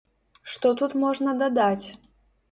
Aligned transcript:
Што 0.53 0.71
тут 0.79 0.95
можна 1.03 1.35
дадаць?! 1.41 1.85